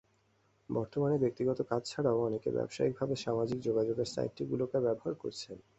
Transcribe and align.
বর্তমানে 0.69 1.15
ব্যক্তিগত 1.23 1.59
কাজ 1.71 1.81
ছাড়াও 1.87 2.25
অনেকেই 2.27 2.55
ব্যবসায়িকভাবে 2.57 3.15
সামাজিক 3.17 3.59
যোগাযোগের 3.67 4.07
সাইটগুলোকে 4.07 4.77
ব্যবহার 4.85 5.13
করছেন। 5.23 5.57